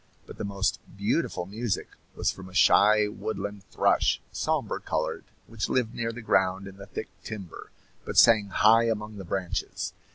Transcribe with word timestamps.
But 0.25 0.39
the 0.39 0.43
most 0.43 0.79
beautiful 0.97 1.45
music 1.45 1.87
was 2.15 2.31
from 2.31 2.49
a 2.49 2.55
shy 2.55 3.07
woodland 3.07 3.61
thrush, 3.69 4.19
sombre 4.31 4.81
colored, 4.81 5.25
which 5.45 5.69
lived 5.69 5.93
near 5.93 6.11
the 6.11 6.23
ground 6.23 6.65
in 6.65 6.77
the 6.77 6.87
thick 6.87 7.09
timber, 7.23 7.69
but 8.03 8.17
sang 8.17 8.47
high 8.47 8.85
among 8.85 9.17
the 9.17 9.23
branches. 9.25 9.93